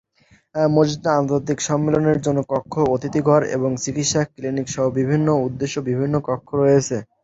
[0.71, 6.47] মসজিদটিতে আন্তর্জাতিক সম্মেলনের জন্য কক্ষ, অতিথি ঘর এবং চিকিৎসা ক্লিনিক সহ বিভিন্ন উদ্দেশ্যে বিভিন্ন কক্ষ
[6.61, 6.97] রয়েছে।